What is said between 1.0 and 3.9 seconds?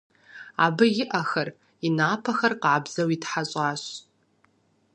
и ӏэхэр, и напэр къабзэу итхьэщӏащ.